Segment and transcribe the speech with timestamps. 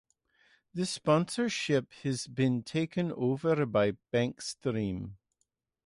[0.73, 5.11] This sponsorship has been taken over by Bankstream.